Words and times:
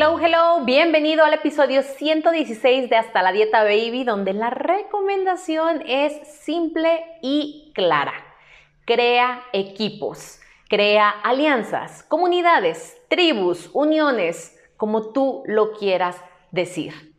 Hello, 0.00 0.16
hello, 0.20 0.64
bienvenido 0.64 1.24
al 1.24 1.34
episodio 1.34 1.82
116 1.82 2.88
de 2.88 2.94
Hasta 2.94 3.20
la 3.20 3.32
Dieta 3.32 3.64
Baby, 3.64 4.04
donde 4.04 4.32
la 4.32 4.48
recomendación 4.48 5.82
es 5.84 6.12
simple 6.40 7.04
y 7.20 7.72
clara. 7.74 8.12
Crea 8.84 9.42
equipos, 9.52 10.38
crea 10.68 11.10
alianzas, 11.10 12.04
comunidades, 12.04 12.96
tribus, 13.08 13.70
uniones, 13.72 14.56
como 14.76 15.10
tú 15.10 15.42
lo 15.46 15.72
quieras 15.72 16.22
decir. 16.52 17.17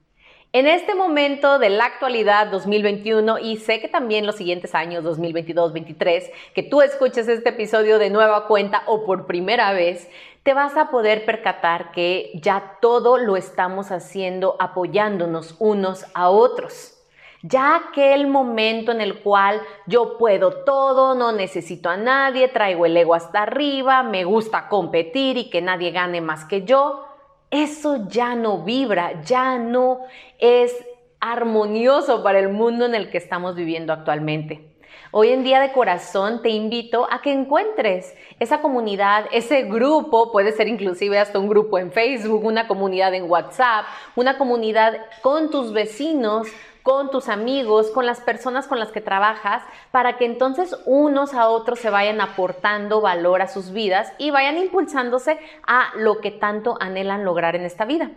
En 0.51 0.65
este 0.65 0.95
momento 0.95 1.59
de 1.59 1.69
la 1.69 1.85
actualidad 1.85 2.47
2021 2.47 3.37
y 3.37 3.57
sé 3.57 3.79
que 3.79 3.87
también 3.87 4.25
los 4.25 4.37
siguientes 4.37 4.73
años 4.73 5.03
2022, 5.03 5.65
2023, 5.65 6.31
que 6.55 6.63
tú 6.63 6.81
escuches 6.81 7.27
este 7.27 7.49
episodio 7.49 7.99
de 7.99 8.09
nueva 8.09 8.47
cuenta 8.47 8.81
o 8.87 9.05
por 9.05 9.27
primera 9.27 9.73
vez, 9.73 10.09
te 10.41 10.55
vas 10.55 10.75
a 10.75 10.89
poder 10.89 11.23
percatar 11.23 11.91
que 11.91 12.31
ya 12.33 12.79
todo 12.81 13.19
lo 13.19 13.37
estamos 13.37 13.91
haciendo 13.91 14.55
apoyándonos 14.59 15.55
unos 15.59 16.07
a 16.15 16.31
otros. 16.31 16.95
Ya 17.43 17.75
aquel 17.75 18.25
momento 18.25 18.91
en 18.91 19.01
el 19.01 19.19
cual 19.19 19.61
yo 19.85 20.17
puedo 20.17 20.63
todo, 20.63 21.13
no 21.13 21.31
necesito 21.31 21.89
a 21.89 21.97
nadie, 21.97 22.47
traigo 22.47 22.87
el 22.87 22.97
ego 22.97 23.13
hasta 23.13 23.43
arriba, 23.43 24.01
me 24.01 24.23
gusta 24.23 24.67
competir 24.67 25.37
y 25.37 25.51
que 25.51 25.61
nadie 25.61 25.91
gane 25.91 26.21
más 26.21 26.43
que 26.45 26.63
yo, 26.63 27.05
eso 27.51 28.07
ya 28.07 28.35
no 28.35 28.63
vibra, 28.63 29.21
ya 29.23 29.57
no 29.57 30.01
es 30.37 30.75
armonioso 31.19 32.23
para 32.23 32.39
el 32.39 32.49
mundo 32.49 32.85
en 32.85 32.95
el 32.95 33.09
que 33.09 33.17
estamos 33.17 33.55
viviendo 33.55 33.91
actualmente. 33.91 34.69
Hoy 35.11 35.29
en 35.29 35.43
día 35.43 35.59
de 35.59 35.71
corazón 35.71 36.43
te 36.43 36.49
invito 36.49 37.07
a 37.11 37.23
que 37.23 37.33
encuentres 37.33 38.13
esa 38.39 38.61
comunidad, 38.61 39.25
ese 39.31 39.63
grupo, 39.63 40.31
puede 40.31 40.51
ser 40.51 40.67
inclusive 40.67 41.17
hasta 41.17 41.39
un 41.39 41.49
grupo 41.49 41.79
en 41.79 41.91
Facebook, 41.91 42.45
una 42.45 42.67
comunidad 42.67 43.15
en 43.15 43.29
WhatsApp, 43.29 43.85
una 44.15 44.37
comunidad 44.37 44.97
con 45.23 45.49
tus 45.49 45.73
vecinos, 45.73 46.47
con 46.83 47.11
tus 47.11 47.29
amigos, 47.29 47.91
con 47.91 48.05
las 48.05 48.21
personas 48.21 48.67
con 48.67 48.79
las 48.79 48.91
que 48.91 49.01
trabajas, 49.01 49.63
para 49.91 50.17
que 50.17 50.25
entonces 50.25 50.75
unos 50.85 51.33
a 51.33 51.49
otros 51.49 51.79
se 51.79 51.89
vayan 51.89 52.21
aportando 52.21 53.01
valor 53.01 53.41
a 53.41 53.47
sus 53.47 53.71
vidas 53.71 54.11
y 54.17 54.31
vayan 54.31 54.57
impulsándose 54.57 55.39
a 55.67 55.91
lo 55.95 56.19
que 56.19 56.31
tanto 56.31 56.77
anhelan 56.79 57.25
lograr 57.25 57.55
en 57.55 57.65
esta 57.65 57.85
vida. 57.85 58.11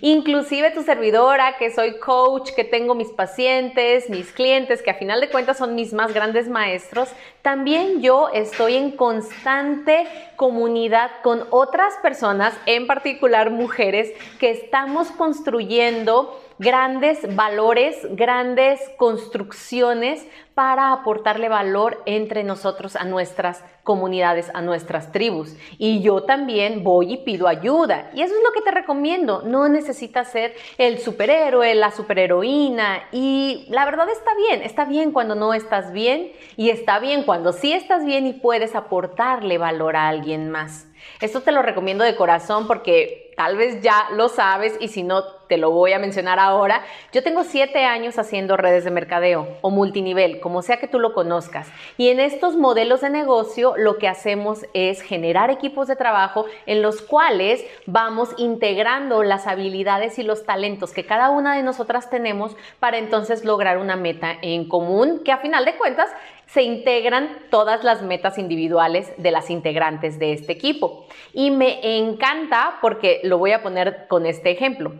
Inclusive 0.00 0.72
tu 0.72 0.82
servidora, 0.82 1.56
que 1.56 1.70
soy 1.70 1.98
coach, 1.98 2.50
que 2.56 2.64
tengo 2.64 2.94
mis 2.94 3.10
pacientes, 3.10 4.10
mis 4.10 4.32
clientes, 4.32 4.82
que 4.82 4.90
a 4.90 4.94
final 4.94 5.20
de 5.20 5.28
cuentas 5.28 5.58
son 5.58 5.74
mis 5.74 5.92
más 5.92 6.12
grandes 6.12 6.48
maestros, 6.48 7.10
también 7.42 8.02
yo 8.02 8.28
estoy 8.30 8.74
en 8.74 8.92
constante 8.92 10.06
comunidad 10.36 11.10
con 11.22 11.44
otras 11.50 11.94
personas, 12.02 12.54
en 12.66 12.86
particular 12.88 13.50
mujeres, 13.50 14.12
que 14.40 14.50
estamos 14.50 15.12
construyendo 15.12 16.40
grandes 16.58 17.34
valores, 17.34 17.96
grandes 18.10 18.80
construcciones 18.96 20.26
para 20.54 20.92
aportarle 20.92 21.48
valor 21.48 22.00
entre 22.06 22.44
nosotros 22.44 22.94
a 22.94 23.04
nuestras 23.04 23.64
comunidades, 23.82 24.50
a 24.54 24.62
nuestras 24.62 25.10
tribus. 25.10 25.56
Y 25.78 26.00
yo 26.00 26.22
también 26.22 26.84
voy 26.84 27.14
y 27.14 27.16
pido 27.18 27.48
ayuda. 27.48 28.10
Y 28.14 28.22
eso 28.22 28.34
es 28.34 28.42
lo 28.42 28.52
que 28.52 28.62
te 28.62 28.70
recomiendo. 28.70 29.42
No 29.42 29.68
necesitas 29.68 30.30
ser 30.30 30.54
el 30.78 30.98
superhéroe, 30.98 31.74
la 31.74 31.90
superheroína. 31.90 33.02
Y 33.10 33.66
la 33.68 33.84
verdad 33.84 34.08
está 34.08 34.30
bien. 34.36 34.62
Está 34.62 34.84
bien 34.84 35.10
cuando 35.10 35.34
no 35.34 35.54
estás 35.54 35.92
bien. 35.92 36.32
Y 36.56 36.70
está 36.70 37.00
bien 37.00 37.24
cuando 37.24 37.52
sí 37.52 37.72
estás 37.72 38.04
bien 38.04 38.26
y 38.26 38.32
puedes 38.32 38.76
aportarle 38.76 39.58
valor 39.58 39.96
a 39.96 40.08
alguien 40.08 40.50
más. 40.50 40.86
Esto 41.20 41.42
te 41.42 41.52
lo 41.52 41.62
recomiendo 41.62 42.04
de 42.04 42.16
corazón 42.16 42.66
porque 42.66 43.32
tal 43.36 43.56
vez 43.56 43.82
ya 43.82 44.08
lo 44.12 44.28
sabes 44.28 44.76
y 44.80 44.88
si 44.88 45.02
no, 45.02 45.22
te 45.54 45.58
lo 45.58 45.70
voy 45.70 45.92
a 45.92 46.00
mencionar 46.00 46.40
ahora. 46.40 46.82
Yo 47.12 47.22
tengo 47.22 47.44
siete 47.44 47.84
años 47.84 48.18
haciendo 48.18 48.56
redes 48.56 48.82
de 48.82 48.90
mercadeo 48.90 49.46
o 49.60 49.70
multinivel, 49.70 50.40
como 50.40 50.62
sea 50.62 50.78
que 50.78 50.88
tú 50.88 50.98
lo 50.98 51.12
conozcas. 51.12 51.68
Y 51.96 52.08
en 52.08 52.18
estos 52.18 52.56
modelos 52.56 53.02
de 53.02 53.10
negocio 53.10 53.74
lo 53.76 53.98
que 53.98 54.08
hacemos 54.08 54.66
es 54.74 55.00
generar 55.00 55.52
equipos 55.52 55.86
de 55.86 55.94
trabajo 55.94 56.46
en 56.66 56.82
los 56.82 57.02
cuales 57.02 57.64
vamos 57.86 58.30
integrando 58.36 59.22
las 59.22 59.46
habilidades 59.46 60.18
y 60.18 60.24
los 60.24 60.44
talentos 60.44 60.90
que 60.90 61.06
cada 61.06 61.30
una 61.30 61.54
de 61.54 61.62
nosotras 61.62 62.10
tenemos 62.10 62.56
para 62.80 62.98
entonces 62.98 63.44
lograr 63.44 63.78
una 63.78 63.94
meta 63.94 64.34
en 64.42 64.68
común 64.68 65.20
que 65.24 65.30
a 65.30 65.38
final 65.38 65.64
de 65.64 65.76
cuentas 65.76 66.10
se 66.46 66.62
integran 66.62 67.38
todas 67.50 67.84
las 67.84 68.02
metas 68.02 68.38
individuales 68.38 69.12
de 69.16 69.30
las 69.30 69.50
integrantes 69.50 70.18
de 70.18 70.32
este 70.32 70.52
equipo. 70.52 71.06
Y 71.32 71.50
me 71.50 71.98
encanta 71.98 72.78
porque 72.80 73.20
lo 73.24 73.38
voy 73.38 73.52
a 73.52 73.62
poner 73.62 74.06
con 74.08 74.26
este 74.26 74.50
ejemplo. 74.50 74.94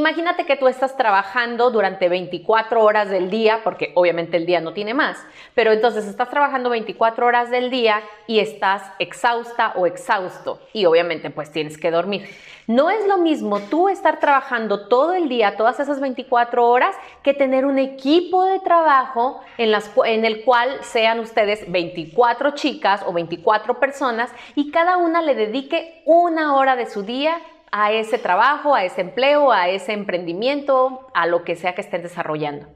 Imagínate 0.00 0.46
que 0.46 0.56
tú 0.56 0.66
estás 0.66 0.96
trabajando 0.96 1.70
durante 1.70 2.08
24 2.08 2.82
horas 2.82 3.10
del 3.10 3.28
día, 3.28 3.60
porque 3.62 3.92
obviamente 3.94 4.38
el 4.38 4.46
día 4.46 4.62
no 4.62 4.72
tiene 4.72 4.94
más, 4.94 5.18
pero 5.54 5.72
entonces 5.72 6.06
estás 6.06 6.30
trabajando 6.30 6.70
24 6.70 7.26
horas 7.26 7.50
del 7.50 7.68
día 7.68 8.00
y 8.26 8.38
estás 8.38 8.82
exhausta 8.98 9.74
o 9.76 9.84
exhausto 9.86 10.58
y 10.72 10.86
obviamente 10.86 11.28
pues 11.28 11.52
tienes 11.52 11.76
que 11.76 11.90
dormir. 11.90 12.26
No 12.66 12.88
es 12.88 13.06
lo 13.06 13.18
mismo 13.18 13.60
tú 13.60 13.90
estar 13.90 14.20
trabajando 14.20 14.88
todo 14.88 15.12
el 15.12 15.28
día, 15.28 15.58
todas 15.58 15.80
esas 15.80 16.00
24 16.00 16.66
horas, 16.66 16.96
que 17.22 17.34
tener 17.34 17.66
un 17.66 17.78
equipo 17.78 18.46
de 18.46 18.58
trabajo 18.60 19.42
en, 19.58 19.74
en 20.06 20.24
el 20.24 20.44
cual 20.46 20.78
sean 20.80 21.18
ustedes 21.18 21.70
24 21.70 22.52
chicas 22.52 23.02
o 23.06 23.12
24 23.12 23.78
personas 23.78 24.30
y 24.54 24.70
cada 24.70 24.96
una 24.96 25.20
le 25.20 25.34
dedique 25.34 26.00
una 26.06 26.56
hora 26.56 26.74
de 26.74 26.86
su 26.86 27.02
día 27.02 27.36
a 27.72 27.92
ese 27.92 28.18
trabajo, 28.18 28.74
a 28.74 28.84
ese 28.84 29.00
empleo, 29.00 29.52
a 29.52 29.68
ese 29.68 29.92
emprendimiento, 29.92 31.08
a 31.14 31.26
lo 31.26 31.44
que 31.44 31.56
sea 31.56 31.74
que 31.74 31.80
estén 31.80 32.02
desarrollando. 32.02 32.66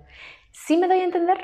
¿Sí 0.53 0.77
me 0.77 0.89
doy 0.89 1.01
a 1.01 1.05
entender? 1.05 1.39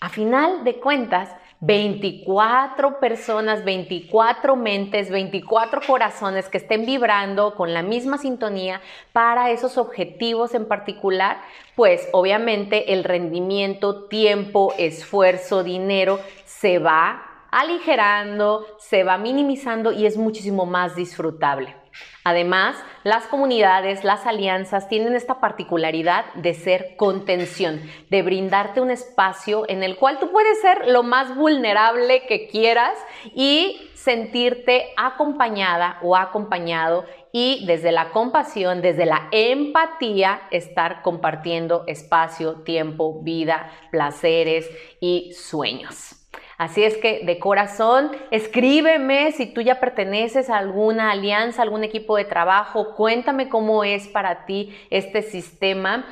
A 0.00 0.08
final 0.08 0.64
de 0.64 0.80
cuentas, 0.80 1.28
24 1.60 3.00
personas, 3.00 3.64
24 3.64 4.56
mentes, 4.56 5.10
24 5.10 5.82
corazones 5.86 6.48
que 6.48 6.56
estén 6.56 6.86
vibrando 6.86 7.54
con 7.54 7.74
la 7.74 7.82
misma 7.82 8.16
sintonía 8.16 8.80
para 9.12 9.50
esos 9.50 9.76
objetivos 9.76 10.54
en 10.54 10.66
particular, 10.66 11.42
pues 11.76 12.08
obviamente 12.12 12.94
el 12.94 13.04
rendimiento, 13.04 14.06
tiempo, 14.08 14.72
esfuerzo, 14.78 15.62
dinero 15.62 16.18
se 16.46 16.78
va 16.78 17.26
aligerando, 17.50 18.64
se 18.78 19.04
va 19.04 19.18
minimizando 19.18 19.92
y 19.92 20.06
es 20.06 20.16
muchísimo 20.16 20.64
más 20.64 20.96
disfrutable. 20.96 21.79
Además, 22.24 22.76
las 23.02 23.26
comunidades, 23.26 24.04
las 24.04 24.26
alianzas 24.26 24.88
tienen 24.88 25.14
esta 25.14 25.40
particularidad 25.40 26.26
de 26.34 26.54
ser 26.54 26.96
contención, 26.96 27.80
de 28.10 28.22
brindarte 28.22 28.80
un 28.80 28.90
espacio 28.90 29.64
en 29.68 29.82
el 29.82 29.96
cual 29.96 30.18
tú 30.18 30.30
puedes 30.30 30.60
ser 30.60 30.88
lo 30.88 31.02
más 31.02 31.34
vulnerable 31.34 32.26
que 32.26 32.46
quieras 32.48 32.98
y 33.34 33.90
sentirte 33.94 34.88
acompañada 34.96 35.98
o 36.02 36.16
acompañado 36.16 37.04
y 37.32 37.64
desde 37.66 37.92
la 37.92 38.10
compasión, 38.10 38.82
desde 38.82 39.06
la 39.06 39.28
empatía, 39.30 40.42
estar 40.50 41.02
compartiendo 41.02 41.84
espacio, 41.86 42.62
tiempo, 42.62 43.22
vida, 43.22 43.70
placeres 43.90 44.68
y 45.00 45.32
sueños. 45.32 46.19
Así 46.60 46.84
es 46.84 46.98
que 46.98 47.22
de 47.24 47.38
corazón, 47.38 48.10
escríbeme 48.30 49.32
si 49.32 49.46
tú 49.46 49.62
ya 49.62 49.80
perteneces 49.80 50.50
a 50.50 50.58
alguna 50.58 51.10
alianza, 51.10 51.62
algún 51.62 51.84
equipo 51.84 52.18
de 52.18 52.26
trabajo, 52.26 52.94
cuéntame 52.96 53.48
cómo 53.48 53.82
es 53.82 54.08
para 54.08 54.44
ti 54.44 54.76
este 54.90 55.22
sistema 55.22 56.04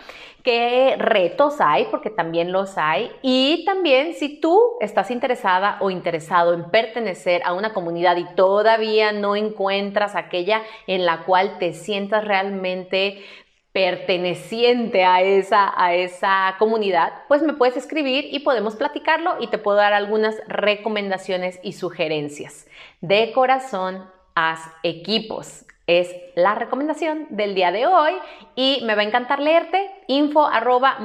qué 0.42 0.96
retos 0.98 1.60
hay, 1.60 1.88
porque 1.90 2.08
también 2.08 2.50
los 2.52 2.78
hay, 2.78 3.10
y 3.20 3.66
también 3.66 4.14
si 4.14 4.40
tú 4.40 4.58
estás 4.80 5.10
interesada 5.10 5.76
o 5.80 5.90
interesado 5.90 6.54
en 6.54 6.70
pertenecer 6.70 7.42
a 7.44 7.52
una 7.52 7.74
comunidad 7.74 8.16
y 8.16 8.24
todavía 8.34 9.12
no 9.12 9.36
encuentras 9.36 10.16
aquella 10.16 10.62
en 10.86 11.04
la 11.04 11.24
cual 11.24 11.58
te 11.58 11.74
sientas 11.74 12.24
realmente 12.24 13.22
perteneciente 13.73 15.05
a 15.05 15.23
esa, 15.23 15.73
a 15.76 15.94
esa 15.94 16.56
comunidad, 16.59 17.12
pues 17.29 17.43
me 17.43 17.53
puedes 17.53 17.76
escribir 17.76 18.29
y 18.31 18.41
podemos 18.41 18.76
platicarlo 18.76 19.37
y 19.41 19.49
te 19.49 19.59
puedo 19.59 19.76
dar 19.76 19.93
algunas 19.93 20.37
recomendaciones 20.49 21.61
y 21.62 21.75
sugerencias. 21.75 22.67
De 23.00 23.32
corazón, 23.32 24.11
haz 24.35 24.61
equipos. 24.82 25.65
Es 25.87 26.15
la 26.35 26.55
recomendación 26.55 27.26
del 27.31 27.55
día 27.55 27.73
de 27.73 27.87
hoy 27.87 28.12
y 28.55 28.81
me 28.85 28.94
va 28.94 29.00
a 29.00 29.06
encantar 29.06 29.41
leerte 29.41 29.91
info 30.06 30.47
arroba 30.47 30.99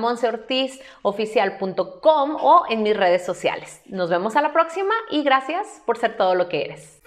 o 1.02 2.66
en 2.70 2.84
mis 2.84 2.98
redes 2.98 3.26
sociales. 3.26 3.82
Nos 3.86 4.10
vemos 4.10 4.36
a 4.36 4.42
la 4.42 4.52
próxima 4.52 4.94
y 5.10 5.24
gracias 5.24 5.82
por 5.86 5.98
ser 5.98 6.18
todo 6.18 6.36
lo 6.36 6.50
que 6.50 6.66
eres. 6.66 7.03